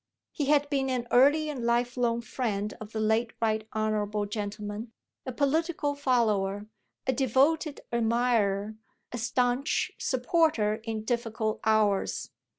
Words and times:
He 0.31 0.45
had 0.47 0.67
been 0.71 0.89
an 0.89 1.05
early 1.11 1.47
and 1.47 1.63
lifelong 1.63 2.21
friend 2.21 2.73
of 2.81 2.91
the 2.91 2.99
late 2.99 3.33
right 3.39 3.67
honourable 3.75 4.25
gentleman, 4.25 4.93
a 5.27 5.31
political 5.31 5.93
follower, 5.93 6.65
a 7.05 7.13
devoted 7.13 7.81
admirer, 7.93 8.77
a 9.11 9.19
stanch 9.19 9.91
supporter 9.99 10.81
in 10.85 11.03
difficult 11.03 11.59
hours. 11.65 12.31